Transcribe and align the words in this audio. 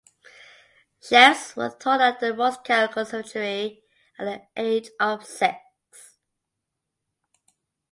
Scheps 0.99 1.55
was 1.55 1.75
taught 1.75 2.01
at 2.01 2.19
the 2.19 2.33
Moscow 2.33 2.87
Conservatory 2.87 3.83
at 4.17 4.25
the 4.25 4.41
age 4.59 4.89
of 4.99 5.23
six. 5.27 5.59